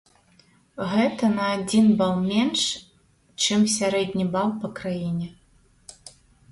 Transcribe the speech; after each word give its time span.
Гэта 0.93 1.25
на 1.33 1.49
адзін 1.57 1.85
бал 2.01 2.15
менш, 2.31 2.63
чым 3.45 3.61
сярэдні 3.77 4.25
бал 4.39 4.49
па 4.65 4.75
краіне! 4.83 5.27